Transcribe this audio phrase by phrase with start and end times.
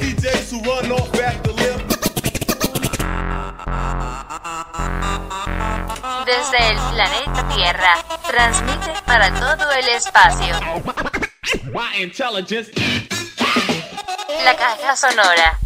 [0.00, 1.80] DJs who run off at the lip.
[6.24, 7.94] Desde el planeta Tierra,
[8.26, 10.54] transmite para todo el espacio.
[14.44, 15.58] La caja sonora.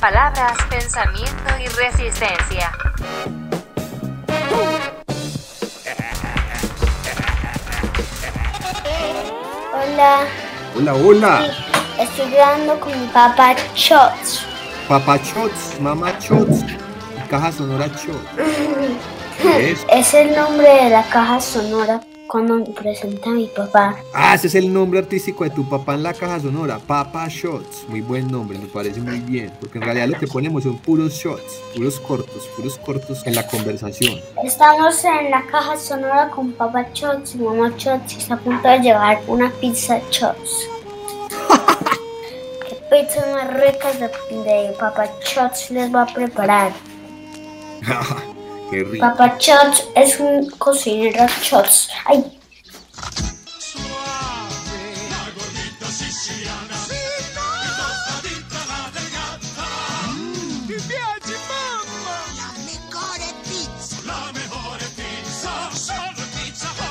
[0.00, 2.72] Palabras, pensamiento y resistencia.
[9.72, 10.26] Hola,
[10.76, 11.67] Hola, hola.
[11.98, 14.46] Estoy grabando con mi papá Shots.
[14.88, 18.18] Papá Shots, mamá Shots, y caja sonora Shots.
[19.42, 19.86] ¿Qué es?
[19.90, 23.96] Es el nombre de la caja sonora cuando me presenta a mi papá.
[24.12, 27.86] Ah, ese es el nombre artístico de tu papá en la caja sonora, Papá Shots.
[27.88, 29.52] Muy buen nombre, me parece muy bien.
[29.60, 33.46] Porque en realidad lo que ponemos son puros shots, puros cortos, puros cortos en la
[33.46, 34.20] conversación.
[34.44, 38.68] Estamos en la caja sonora con papá Shots y mamá Shots y está a punto
[38.68, 40.77] de llevar una pizza Shots.
[42.98, 44.08] ¿Qué pizzas más ricas de,
[44.42, 46.72] de papá Shots les va a preparar?
[48.72, 48.98] Qué rico.
[49.06, 51.90] Papá Shots es un cocinero Shots.
[52.06, 52.24] Ay,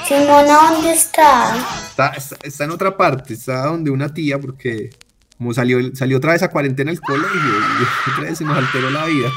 [0.08, 1.58] Simona, ¿dónde está?
[1.90, 4.90] Está, está- está en otra parte, está donde una tía, porque
[5.38, 8.90] como salió, salió otra vez a cuarentena el colegio, y otra vez se nos alteró
[8.90, 9.30] la vida.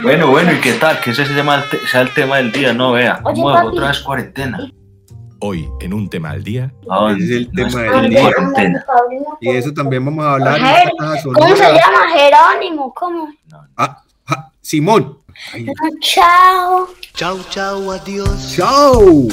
[0.00, 1.00] Bueno, bueno, ¿y qué tal?
[1.00, 3.20] Que ese sea el tema del día, no vea.
[3.24, 3.66] Oye, ¿Cómo papi.
[3.68, 4.70] otra vez cuarentena?
[5.44, 8.08] Hoy, en un tema al día, ¿A Ese es el tema No del es- ¿Dónde
[8.10, 8.20] día.
[8.22, 8.84] cuarentena.
[9.40, 10.60] Y de eso también vamos a hablar
[11.22, 12.08] ¿Cómo se llama?
[12.14, 13.28] Jerónimo, ¿cómo?
[13.76, 15.18] Ah, ah, Simón.
[15.52, 15.66] Ay,
[16.00, 16.88] Chao.
[17.14, 18.54] Chau, chau, adiós.
[18.56, 19.28] ¡Chao!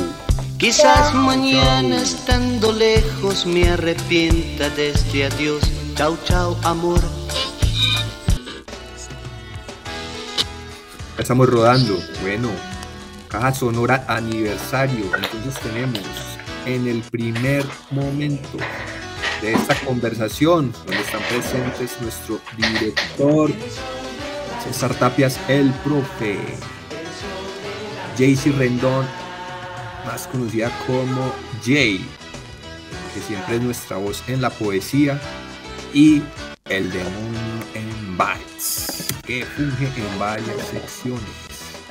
[0.60, 5.64] Quizás mañana estando lejos me arrepienta de este adiós.
[5.96, 7.00] Chau, chau, amor.
[11.18, 11.98] Estamos rodando.
[12.22, 12.50] Bueno,
[13.30, 15.06] caja sonora aniversario.
[15.16, 16.02] Entonces tenemos
[16.66, 18.58] en el primer momento
[19.42, 23.50] de esta conversación, donde están presentes nuestro director,
[24.66, 26.38] César Tapias, el profe,
[28.18, 29.08] Jaycee Rendón,
[30.10, 31.32] más conocida como
[31.64, 32.04] Jay,
[33.14, 35.20] que siempre es nuestra voz en la poesía,
[35.94, 36.24] y
[36.68, 41.30] el demonio en bytes, que funge en varias secciones.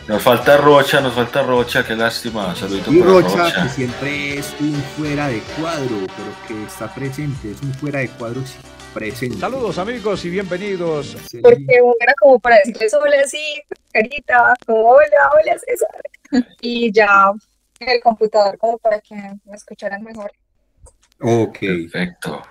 [0.08, 2.56] Nos falta Rocha, nos falta Rocha, qué lástima.
[2.56, 3.62] Saludito Y para Rocha, Rocha.
[3.62, 8.08] que siempre es un fuera de cuadro, pero que está presente, es un fuera de
[8.08, 8.56] cuadro sí,
[8.94, 9.38] presente.
[9.38, 11.16] Saludos amigos y bienvenidos.
[11.40, 13.62] Porque uno era como para decirles hola, sí,
[13.92, 15.88] carita, como hola, hola, César.
[16.60, 17.32] Y ya
[17.80, 20.32] el computador como para que me escucharan mejor.
[21.20, 22.42] Ok, Perfecto.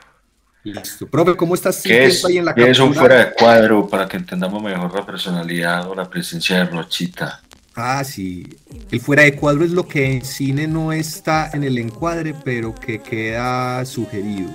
[0.63, 1.07] listo.
[1.07, 3.88] Profe, ¿cómo estás ¿Qué es, sintiendo ahí en la qué es un fuera de cuadro
[3.88, 7.41] para que entendamos mejor la personalidad o la presencia de Rochita?
[7.75, 8.45] Ah, sí.
[8.91, 12.73] El fuera de cuadro es lo que en cine no está en el encuadre, pero
[12.73, 14.49] que queda sugerido.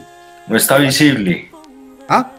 [0.49, 1.51] No está visible,
[2.09, 2.33] Ah,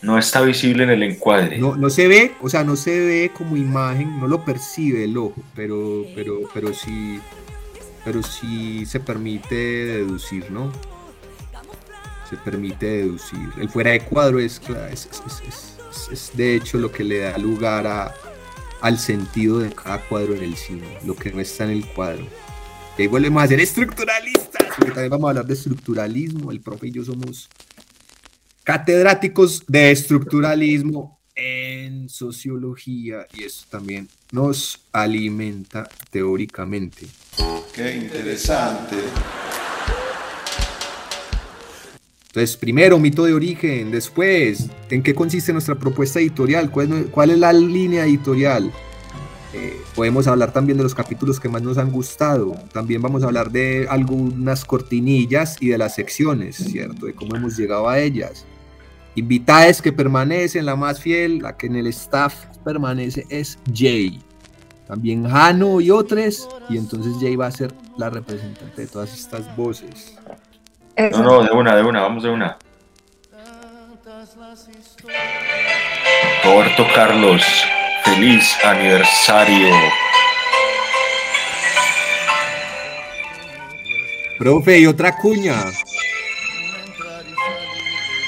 [0.00, 1.58] no está visible en el encuadre.
[1.58, 5.16] no, no se ve, o sea, no se ve como imagen, no lo percibe el
[5.18, 7.20] ojo, pero, pero, pero sí,
[8.04, 10.72] pero sí se permite deducir, ¿no?
[12.28, 13.48] Se permite deducir.
[13.58, 14.60] El fuera de cuadro es,
[14.90, 15.08] es-
[15.46, 18.12] es- es de hecho lo que le da lugar a,
[18.80, 22.26] al sentido de cada cuadro en el cine, lo que no está en el cuadro.
[22.98, 26.50] Y ahí volvemos a ser estructuralistas, porque también vamos a hablar de estructuralismo.
[26.52, 27.48] El profe y yo somos
[28.64, 31.20] catedráticos de estructuralismo
[32.04, 37.06] en sociología y eso también nos alimenta teóricamente.
[37.74, 38.96] Qué interesante.
[42.26, 46.70] Entonces, primero, mito de origen, después, ¿en qué consiste nuestra propuesta editorial?
[46.70, 48.70] ¿Cuál, es- cuál es la línea editorial?
[49.54, 52.52] Eh, podemos hablar también de los capítulos que más nos han gustado.
[52.72, 57.06] También vamos a hablar de algunas cortinillas y de las secciones, ¿cierto?
[57.06, 58.44] De cómo hemos llegado a ellas.
[59.16, 62.34] Invitadas que permanecen, la más fiel, la que en el staff
[62.64, 64.20] permanece es Jay.
[64.88, 66.48] También Jano y otros.
[66.68, 70.16] Y entonces Jay va a ser la representante de todas estas voces.
[70.96, 72.58] No, no, de una, de una, vamos de una.
[76.44, 77.42] Roberto Carlos,
[78.04, 79.74] feliz aniversario.
[84.38, 85.54] Profe, y otra cuña.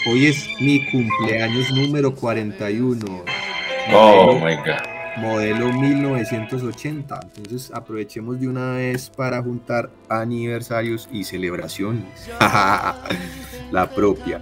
[0.08, 3.24] Hoy es mi cumpleaños número 41.
[3.92, 4.86] Oh modelo, my god.
[5.16, 7.20] modelo 1980.
[7.36, 12.04] Entonces aprovechemos de una vez para juntar aniversarios y celebraciones.
[13.72, 14.40] la propia.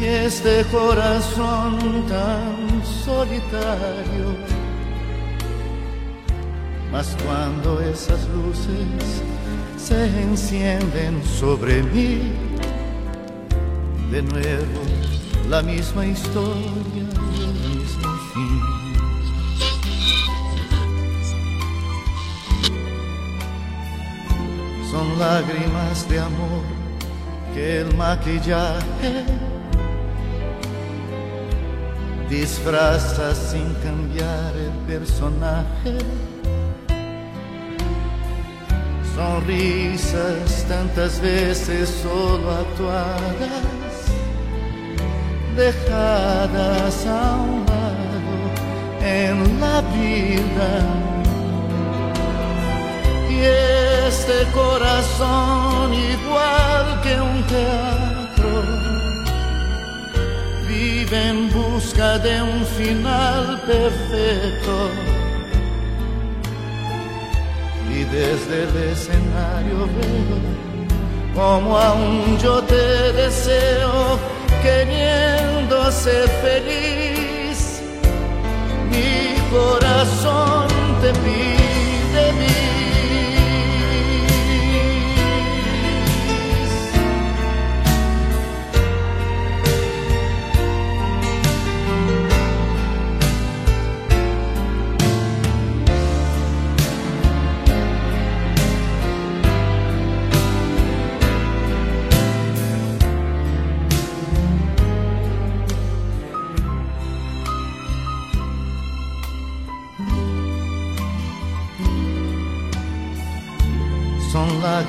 [0.00, 4.36] Y este corazón tan solitario.
[6.92, 9.22] Mas cuando esas luces
[9.82, 12.32] se encienden sobre mí,
[14.10, 14.80] de nuevo
[15.48, 18.60] la misma historia el mismo fin.
[24.90, 26.62] Son lágrimas de amor
[27.54, 29.24] que el maquillaje
[32.28, 35.98] disfraza sin cambiar el personaje.
[39.20, 43.94] Sonrisas tantas veces solo actuadas,
[45.54, 48.32] dejadas a un lado
[49.02, 50.72] en la vida.
[53.28, 53.40] Y
[54.08, 58.52] este corazón igual que un teatro
[60.66, 65.19] vive en busca de un final perfecto.
[68.10, 70.60] Desde el escenario veo
[71.34, 74.18] como aún yo te deseo,
[74.62, 77.80] queriendo ser feliz.
[78.90, 80.66] Mi corazón
[81.00, 81.59] te pide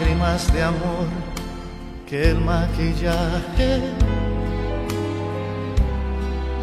[0.02, 1.08] lágrimas de amor
[2.08, 3.82] que el maquillaje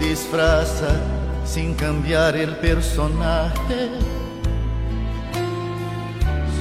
[0.00, 0.96] disfraza
[1.44, 3.90] sin cambiar el personaje.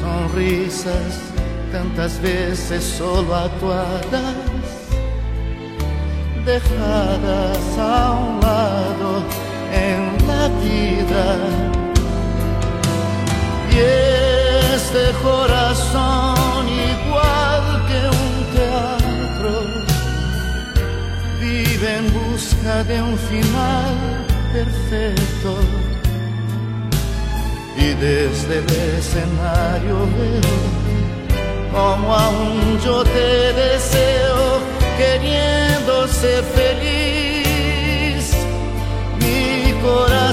[0.02, 1.20] Sonrisas
[1.72, 4.36] tantas veces solo actuadas,
[6.46, 9.24] dejadas a un lado
[9.74, 11.38] en la vida.
[13.72, 13.80] Y
[14.76, 16.47] este corazón
[16.98, 19.52] igual que un teatro.
[21.40, 23.96] Vive en busca de un final
[24.54, 25.52] perfecto.
[27.78, 30.88] Y desde el escenario veo
[31.78, 34.60] como aún yo te deseo
[34.98, 38.34] queriendo ser feliz.
[39.20, 40.27] Mi corazón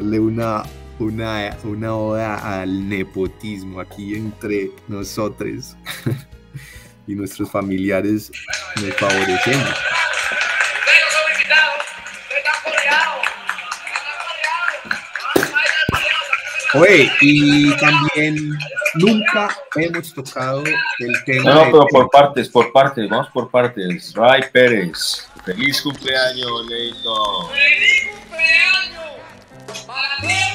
[0.00, 0.62] hacerle una,
[0.98, 5.76] una, una oda al nepotismo aquí entre nosotros
[7.06, 8.32] y nuestros familiares
[8.80, 9.76] nos favorecemos.
[16.74, 18.56] Oye, y también
[18.94, 20.62] nunca hemos tocado
[21.00, 21.42] el tema.
[21.50, 24.12] No, no, de- pero por partes, por partes, vamos por partes.
[24.14, 27.50] Ray Pérez, feliz cumpleaños, Leito.
[29.90, 30.49] Parabéns!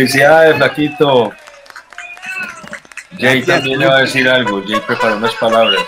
[0.00, 1.30] Felicidades, Flaquito.
[3.18, 4.62] Jay Gracias, también le va a decir algo.
[4.66, 5.82] Jay preparó unas palabras.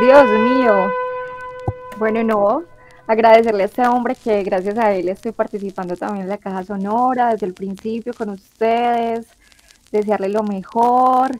[0.00, 0.90] Dios mío.
[1.98, 2.62] Bueno, no.
[3.06, 7.32] Agradecerle a este hombre que gracias a él estoy participando también en la caja sonora
[7.32, 9.26] desde el principio con ustedes.
[9.90, 11.30] Desearle lo mejor.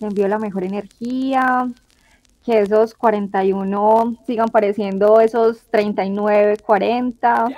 [0.00, 1.68] Le envío la mejor energía.
[2.44, 7.46] Que esos 41 sigan pareciendo esos 39, 40.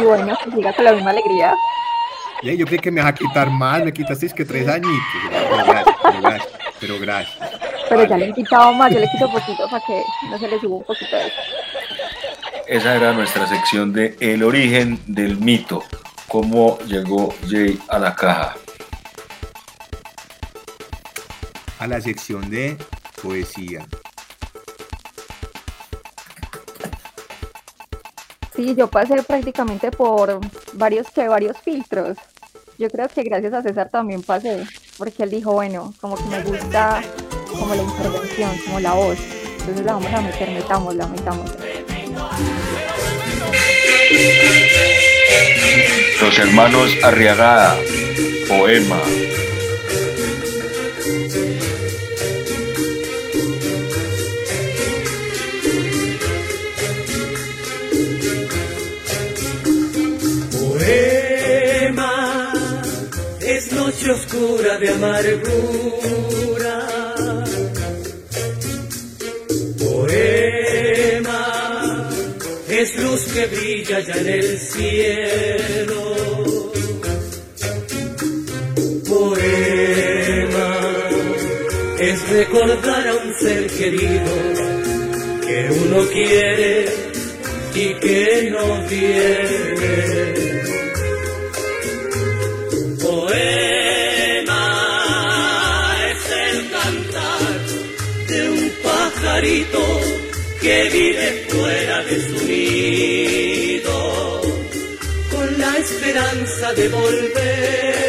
[0.00, 1.52] Y bueno, que siga con la misma alegría.
[2.42, 4.92] Yey, yo creí que me vas a quitar más, me quitaste es que tres añitos.
[5.30, 6.52] Pero gracias, pero gracias.
[6.80, 7.38] Pero gracias.
[7.88, 10.60] Pero ya le he quitado más, yo le quito poquito para que no se le
[10.60, 11.36] suba un poquito de eso.
[12.66, 15.82] esa era nuestra sección de El origen del mito.
[16.28, 18.56] ¿Cómo llegó Jay a la caja?
[21.78, 22.76] A la sección de
[23.22, 23.86] poesía.
[28.54, 30.40] Sí, yo pasé prácticamente por
[30.74, 32.18] varios que varios filtros.
[32.78, 34.66] Yo creo que gracias a César también pasé,
[34.98, 37.02] porque él dijo, bueno, como que me gusta
[37.48, 39.18] como la intervención, como la voz.
[39.58, 41.56] Entonces la vamos a meter, metámosla, metámosla.
[46.20, 47.76] Los hermanos Arriagada,
[48.48, 49.00] poema.
[49.00, 49.31] Poema
[64.12, 66.74] oscura de amargura.
[69.78, 71.42] Poema
[72.68, 76.02] es luz que brilla ya en el cielo.
[79.08, 80.70] Poema
[81.98, 84.32] es recordar a un ser querido
[85.46, 86.86] que uno quiere
[87.74, 90.81] y que no tiene.
[100.60, 104.40] Que vive fuera de su nido
[105.30, 108.02] con la esperanza de volver.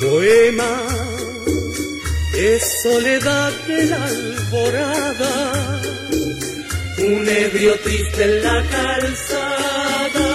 [0.00, 0.86] Poema
[2.34, 5.80] es soledad de la alborada,
[6.98, 10.28] un ebrio triste en la calzada,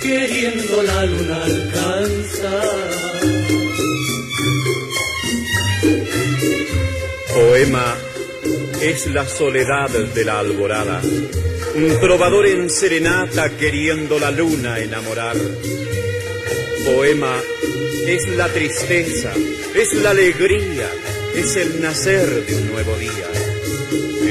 [0.00, 3.11] queriendo la luna alcanzar.
[7.52, 7.98] Poema
[8.80, 11.02] es la soledad de la alborada,
[11.74, 15.36] un trovador en serenata queriendo la luna enamorar.
[16.86, 17.38] Poema
[18.06, 19.34] es la tristeza,
[19.74, 20.88] es la alegría,
[21.34, 23.28] es el nacer de un nuevo día,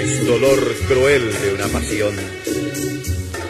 [0.02, 2.16] es dolor cruel de una pasión.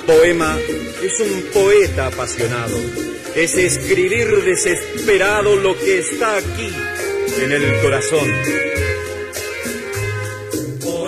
[0.05, 0.59] Poema
[1.01, 2.77] es un poeta apasionado,
[3.35, 6.73] es escribir desesperado lo que está aquí
[7.41, 8.90] en el corazón.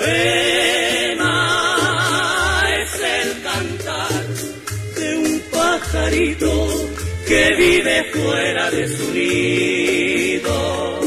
[0.04, 1.40] Poema
[2.78, 4.12] es el cantar
[4.98, 6.52] de un pajarito
[7.26, 11.00] que vive fuera de su nido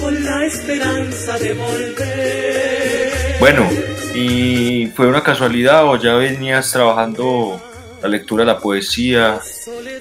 [0.00, 3.12] con la esperanza de volver.
[3.38, 3.68] Bueno,
[4.12, 7.62] ¿y fue una casualidad o ya venías trabajando
[8.02, 9.38] la lectura de la poesía?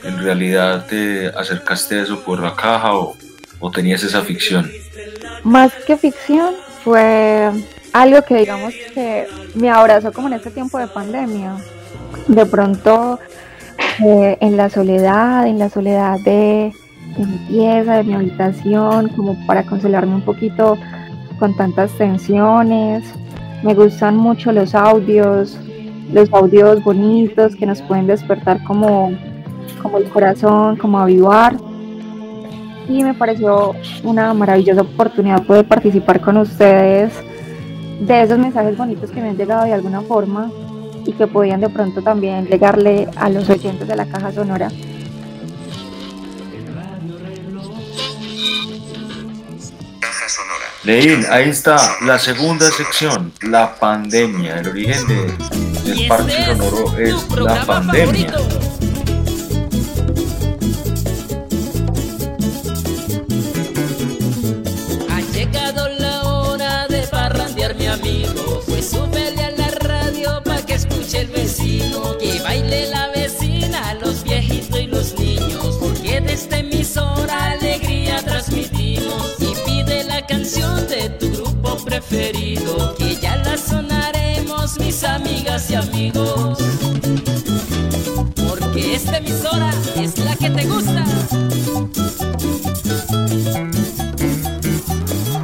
[0.03, 3.15] ¿En realidad te acercaste a eso por la caja o,
[3.59, 4.71] o tenías esa ficción?
[5.43, 7.51] Más que ficción, fue
[7.93, 11.57] algo que digamos que me abrazó como en este tiempo de pandemia.
[12.27, 13.19] De pronto,
[14.03, 16.73] eh, en la soledad, en la soledad de,
[17.17, 20.77] de mi pieza, de mi habitación, como para consolarme un poquito
[21.39, 23.03] con tantas tensiones.
[23.63, 25.57] Me gustan mucho los audios,
[26.13, 29.11] los audios bonitos que nos pueden despertar como,
[29.81, 31.55] como el corazón, como avivar.
[32.87, 37.13] Y me pareció una maravillosa oportunidad poder participar con ustedes
[37.99, 40.51] de esos mensajes bonitos que me han llegado de alguna forma
[41.05, 44.69] y que podían de pronto también llegarle a los oyentes de la caja sonora.
[50.83, 54.59] Leín, ahí está la segunda sección, la pandemia.
[54.59, 58.33] El origen de, del parche sonoro es la pandemia.
[81.99, 86.57] Preferido Que ya la sonaremos mis amigas y amigos.
[88.47, 91.03] Porque esta emisora es la que te gusta.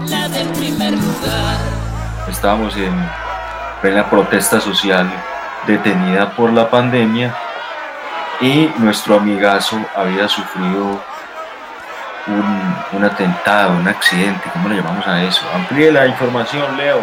[0.09, 1.57] La del primer lugar.
[2.29, 2.93] Estábamos en
[3.81, 5.11] plena protesta social
[5.67, 7.35] detenida por la pandemia
[8.39, 11.01] y nuestro amigazo había sufrido
[12.27, 15.41] un, un atentado, un accidente, ¿cómo le llamamos a eso?
[15.53, 17.01] Amplíe la información, Leo.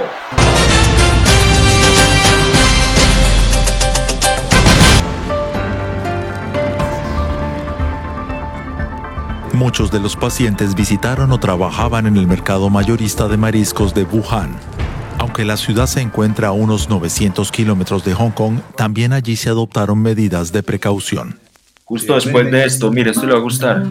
[9.52, 14.56] Muchos de los pacientes visitaron o trabajaban en el mercado mayorista de mariscos de Wuhan.
[15.18, 19.50] Aunque la ciudad se encuentra a unos 900 kilómetros de Hong Kong, también allí se
[19.50, 21.38] adoptaron medidas de precaución.
[21.84, 23.84] Justo después de esto, mire, esto le va a gustar.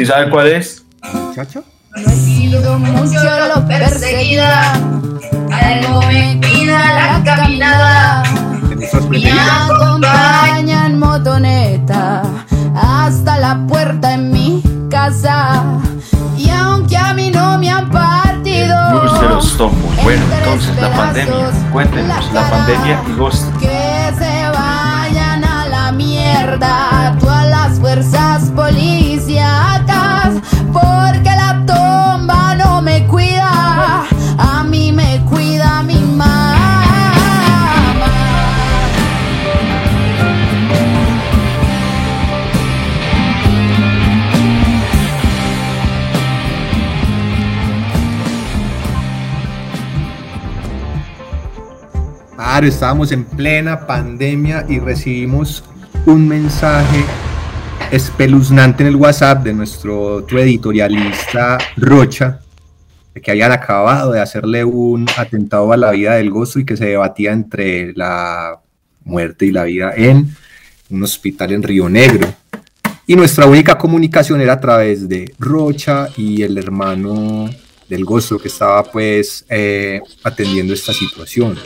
[0.00, 0.82] ¿Sí sabe cuál es?
[1.34, 1.62] ¿Chacho?
[1.94, 3.20] No he sido mucho
[3.54, 8.22] lo perseguida, algo me la caminada.
[9.10, 12.22] Me acompaña en motoneta
[12.74, 15.64] hasta la puerta en mi casa.
[16.34, 20.02] Y aunque a mí no me han partido, Blues de los tombos.
[20.02, 21.34] Bueno, entonces la pandemia.
[21.72, 23.54] Cuéntenos, la pandemia y Ghost.
[23.58, 29.09] que se vayan a la mierda todas las fuerzas policíacas,
[52.68, 55.64] Estábamos en plena pandemia y recibimos
[56.04, 57.04] un mensaje
[57.90, 62.40] espeluznante en el WhatsApp de nuestro otro editorialista Rocha,
[63.14, 66.86] que habían acabado de hacerle un atentado a la vida del gozo y que se
[66.86, 68.60] debatía entre la
[69.04, 70.36] muerte y la vida en
[70.90, 72.28] un hospital en Río Negro.
[73.06, 77.48] Y nuestra única comunicación era a través de Rocha y el hermano
[77.88, 81.56] del gozo que estaba pues eh, atendiendo esta situación.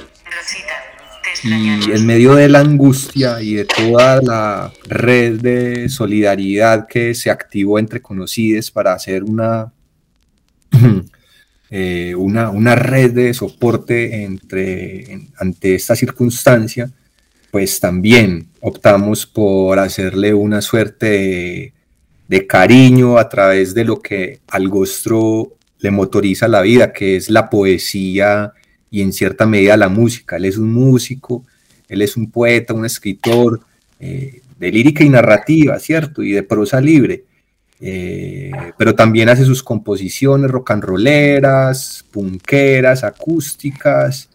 [1.87, 7.31] Y en medio de la angustia y de toda la red de solidaridad que se
[7.31, 9.73] activó entre conocidos para hacer una,
[11.71, 16.91] eh, una, una red de soporte entre, en- ante esta circunstancia,
[17.51, 21.73] pues también optamos por hacerle una suerte de,
[22.29, 27.29] de cariño a través de lo que al Gostro le motoriza la vida, que es
[27.31, 28.53] la poesía
[28.95, 30.37] y en cierta medida la música.
[30.37, 31.45] Él es un músico,
[31.89, 33.59] él es un poeta, un escritor
[33.99, 36.23] eh, de lírica y narrativa, ¿cierto?
[36.23, 37.25] Y de prosa libre.
[37.81, 44.31] Eh, pero también hace sus composiciones rock and rolleras, punqueras, acústicas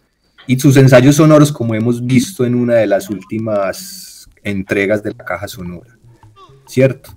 [0.46, 5.24] y sus ensayos sonoros, como hemos visto en una de las últimas entregas de la
[5.24, 5.96] caja sonora,
[6.66, 7.14] ¿cierto?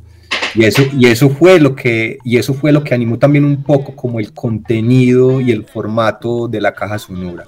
[0.56, 3.64] Y eso, y eso fue lo que, y eso fue lo que animó también un
[3.64, 7.46] poco como el contenido y el formato de la caja sonora.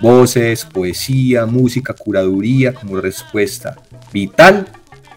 [0.00, 3.76] Voces, poesía, música, curaduría como respuesta
[4.12, 4.66] vital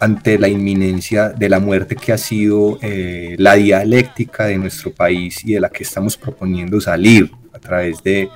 [0.00, 5.44] ante la inminencia de la muerte que ha sido eh, la dialéctica de nuestro país
[5.44, 8.28] y de la que estamos proponiendo salir a través de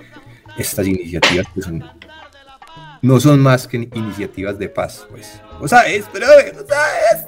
[0.58, 1.84] estas iniciativas que son
[3.02, 5.40] no son más que iniciativas de paz, pues.
[6.12, 7.24] Pero ¿lo sabes?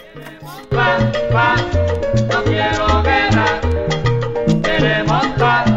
[2.29, 3.61] No quiero guerra,
[4.63, 5.74] queremos paz.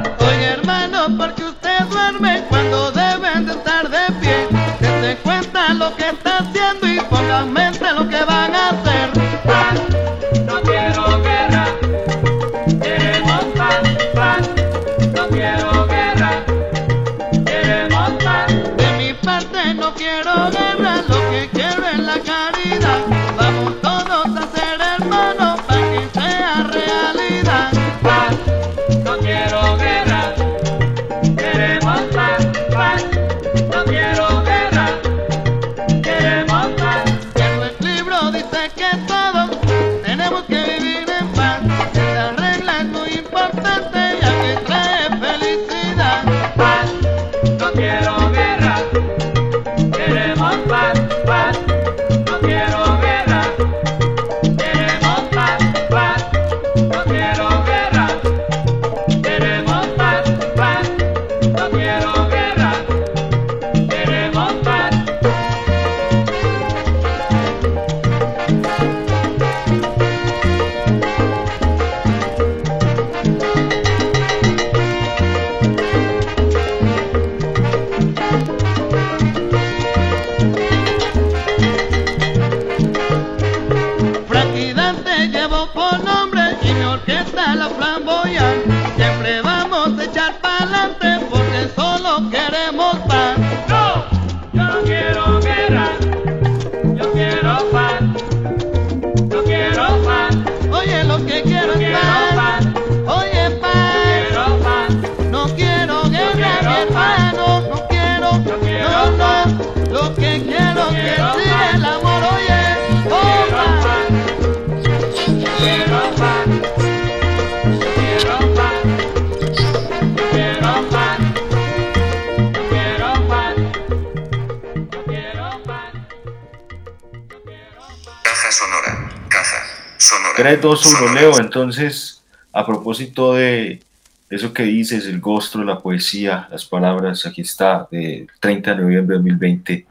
[130.47, 131.21] 3, 2, 1, sonora.
[131.21, 131.39] Leo.
[131.39, 133.81] Entonces, a propósito de
[134.29, 139.17] eso que dices, el gostro, la poesía, las palabras, aquí está, de 30 de noviembre
[139.17, 139.85] de 2020.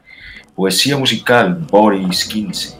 [0.55, 2.75] Poesía musical, Boris 15.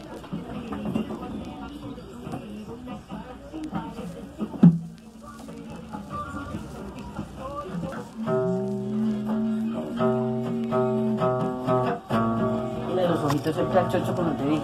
[12.88, 14.60] Tiene los ojitos el cachocho cuando te vi.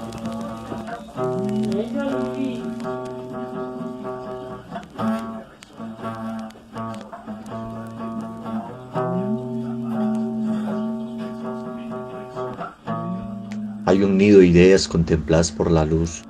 [14.24, 16.24] Nido de ideas contempladas por la luz.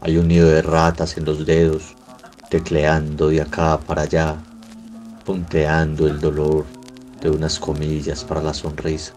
[0.00, 1.94] Hay un nido de ratas en los dedos,
[2.48, 4.36] tecleando de acá para allá,
[5.24, 6.66] punteando el dolor
[7.20, 9.12] de unas comillas para la sonrisa.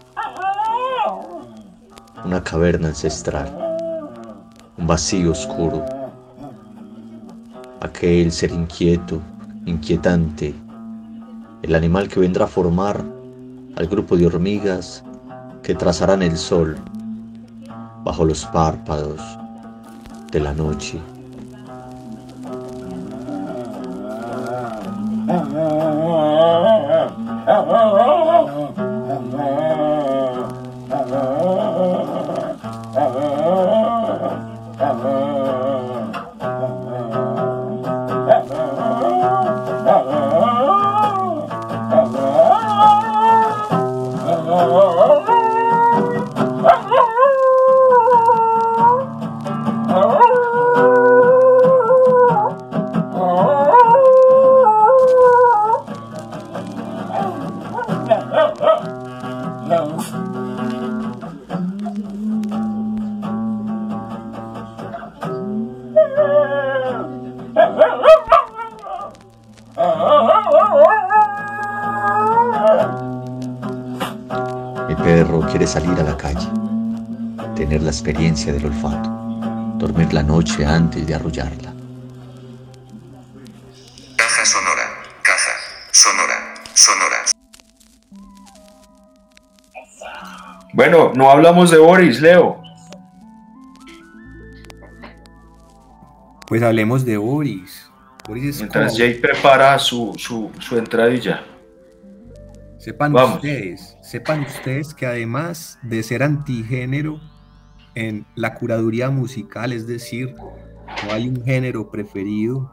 [2.24, 3.50] Una caverna ancestral,
[4.78, 5.84] un vacío oscuro.
[7.80, 9.20] Aquel ser inquieto,
[9.66, 10.54] inquietante,
[11.62, 13.04] el animal que vendrá a formar
[13.74, 15.02] al grupo de hormigas
[15.64, 16.76] que trazarán el sol
[18.04, 19.20] bajo los párpados
[20.30, 21.00] de la noche.
[75.74, 76.46] Salir a la calle,
[77.56, 79.08] tener la experiencia del olfato,
[79.76, 81.72] dormir la noche antes de arrullarla.
[84.16, 84.86] Caja sonora,
[85.22, 85.50] caja
[85.90, 87.16] sonora, sonora.
[90.74, 92.62] Bueno, no hablamos de Boris, Leo.
[96.46, 97.90] Pues hablemos de Boris.
[98.28, 101.42] Boris es Mientras como- Jay prepara su, su, su entradilla.
[102.84, 103.36] Sepan Vamos.
[103.36, 107.18] ustedes, sepan ustedes que además de ser antigénero
[107.94, 112.70] en la curaduría musical, es decir, no hay un género preferido,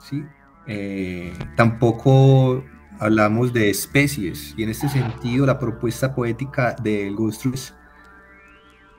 [0.00, 0.24] ¿sí?
[0.66, 2.64] Eh, tampoco
[2.98, 7.74] hablamos de especies y en este sentido la propuesta poética del Ghost es,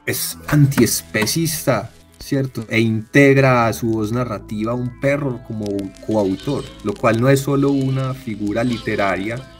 [0.05, 2.65] es antiespecista, ¿cierto?
[2.69, 5.65] E integra a su voz narrativa un perro como
[6.07, 9.52] coautor, lo cual no es solo una figura literaria,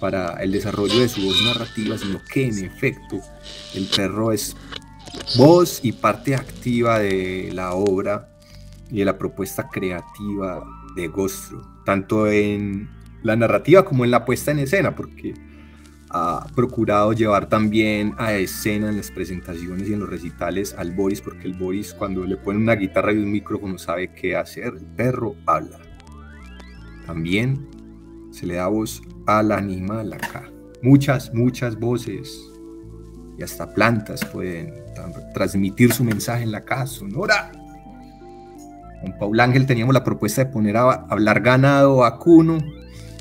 [0.00, 3.18] para el desarrollo de su voz narrativa, sino que en efecto
[3.74, 4.56] el perro es
[5.36, 8.28] voz y parte activa de la obra
[8.90, 12.88] y de la propuesta creativa de Gostro, tanto en
[13.22, 15.34] la narrativa como en la puesta en escena, porque
[16.10, 21.20] ha procurado llevar también a escena en las presentaciones y en los recitales al Boris,
[21.20, 24.86] porque el Boris cuando le pone una guitarra y un micrófono sabe qué hacer, el
[24.96, 25.80] perro habla.
[27.06, 27.68] También
[28.30, 30.50] se le da voz al animal acá.
[30.82, 32.40] Muchas, muchas voces
[33.38, 37.50] y hasta plantas pueden tra- transmitir su mensaje en la caja sonora.
[39.02, 42.58] Con Paul Ángel teníamos la propuesta de poner a hablar ganado vacuno,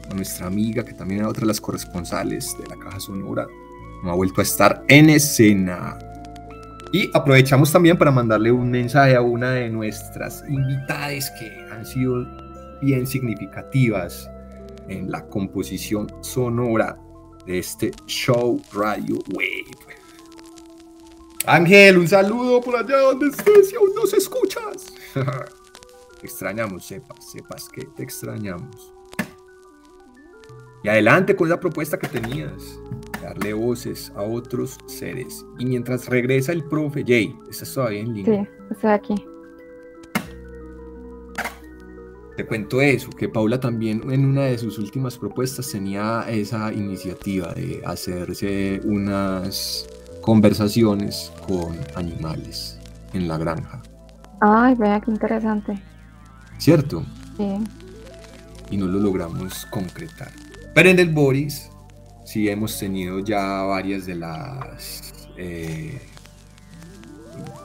[0.10, 3.48] a nuestra amiga que también era otra de las corresponsales de la caja sonora,
[4.04, 5.98] no ha vuelto a estar en escena.
[6.94, 12.26] Y aprovechamos también para mandarle un mensaje a una de nuestras invitadas que han sido
[12.82, 14.30] bien significativas
[14.88, 17.00] en la composición sonora
[17.46, 19.96] de este show Radio Wave.
[21.46, 24.86] Ángel, un saludo por allá donde estés si aún nos escuchas.
[25.14, 28.92] te extrañamos, sepas, sepas que te extrañamos.
[30.84, 32.80] Y adelante con esa propuesta que tenías,
[33.22, 35.44] darle voces a otros seres.
[35.58, 38.44] Y mientras regresa el profe Jay, ¿estás todavía en línea?
[38.44, 39.16] Sí, estoy aquí.
[42.36, 47.54] Te cuento eso, que Paula también en una de sus últimas propuestas tenía esa iniciativa
[47.54, 49.88] de hacerse unas
[50.22, 52.78] conversaciones con animales
[53.14, 53.82] en la granja,
[54.42, 55.82] Ay, vea qué interesante.
[56.58, 57.06] ¿cierto?
[57.38, 57.58] Sí.
[58.70, 60.32] Y no lo logramos concretar.
[60.74, 61.70] Pero en el Boris
[62.26, 66.02] sí hemos tenido ya varias de las eh,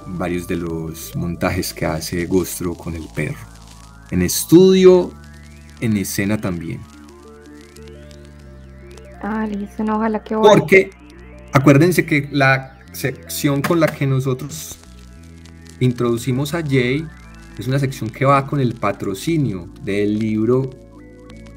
[0.07, 3.50] varios de los montajes que hace Gostro con el perro.
[4.11, 5.13] En estudio,
[5.81, 6.81] en escena también.
[9.23, 10.61] Ah, listo, no, ojalá que bueno.
[10.61, 10.91] Porque
[11.53, 14.79] acuérdense que la sección con la que nosotros
[15.79, 17.07] introducimos a Jay
[17.59, 20.71] es una sección que va con el patrocinio del libro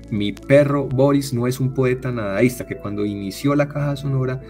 [0.09, 4.41] Mi perro Boris no es un poeta nadaísta, que cuando inició la caja sonora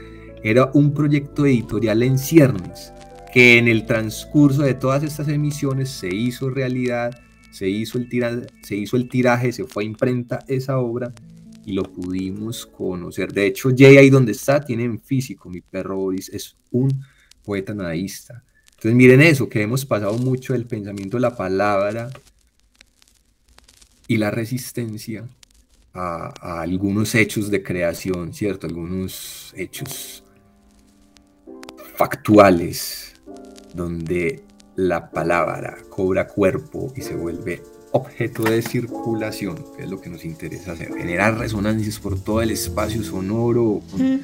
[0.43, 2.91] era un proyecto editorial en ciernes,
[3.33, 7.17] que en el transcurso de todas estas emisiones se hizo realidad,
[7.53, 11.13] se hizo el, tira- se, hizo el tiraje, se fue a imprenta esa obra
[11.65, 13.31] y lo pudimos conocer.
[13.31, 16.89] De hecho, Jay ahí donde está tiene en físico, mi perro Boris es un
[17.45, 18.43] poeta nadaísta.
[18.71, 22.09] Entonces miren eso, que hemos pasado mucho del pensamiento la palabra
[24.07, 25.29] y la resistencia
[25.93, 28.67] a, a algunos hechos de creación, ¿cierto?
[28.67, 30.23] Algunos hechos
[31.95, 33.13] factuales
[33.73, 34.43] donde
[34.75, 40.25] la palabra cobra cuerpo y se vuelve objeto de circulación, que es lo que nos
[40.25, 44.21] interesa hacer, generar resonancias por todo el espacio sonoro, con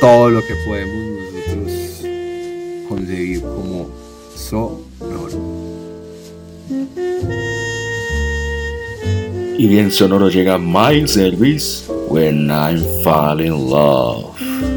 [0.00, 2.04] todo lo que podemos nosotros
[2.88, 3.88] concebir como
[4.36, 5.64] sonoro.
[9.56, 14.73] Y bien sonoro llega Miles Elvis, When I'm Fall in Love.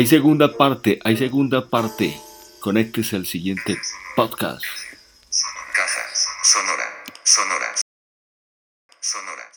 [0.00, 2.16] Hay segunda parte, hay segunda parte.
[2.60, 3.76] Conéctese al siguiente
[4.16, 4.79] podcast.